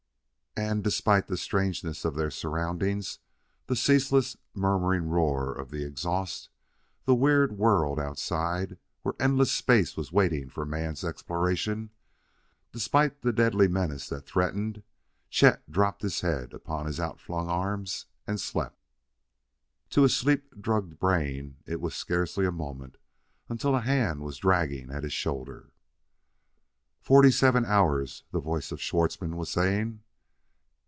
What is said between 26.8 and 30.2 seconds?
"Forty seven hours!" the voice of Schwartzmann was saying.